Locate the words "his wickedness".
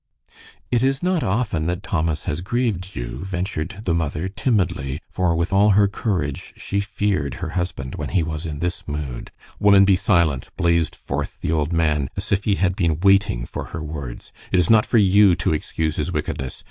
15.97-16.59